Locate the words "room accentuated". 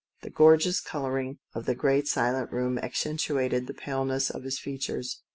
2.51-3.67